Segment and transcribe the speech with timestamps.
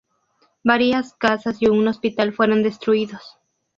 [0.63, 3.37] Varias casas y un hospital fueron destruidos.